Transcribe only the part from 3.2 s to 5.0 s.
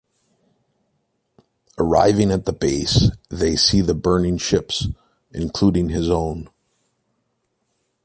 they see the burning ships,